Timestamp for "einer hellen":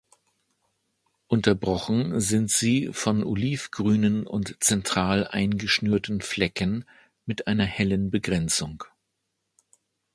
7.45-8.09